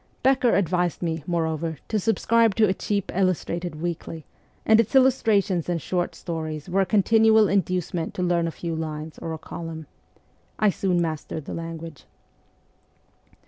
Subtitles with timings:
[0.23, 4.25] Becker advised me, moreover, to subscribe to a cheap illustrated weekly,
[4.65, 9.19] and its illustrations and short stories were a continual inducement to read a few lines
[9.19, 9.85] or a column.
[10.57, 12.05] I soon mastered the language.